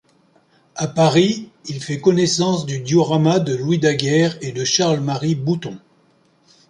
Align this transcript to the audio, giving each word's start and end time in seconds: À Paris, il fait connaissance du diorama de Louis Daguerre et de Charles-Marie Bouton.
À 0.73 0.87
Paris, 0.87 1.51
il 1.67 1.79
fait 1.79 2.01
connaissance 2.01 2.65
du 2.65 2.79
diorama 2.79 3.37
de 3.39 3.55
Louis 3.55 3.77
Daguerre 3.77 4.35
et 4.41 4.51
de 4.51 4.65
Charles-Marie 4.65 5.35
Bouton. 5.35 5.77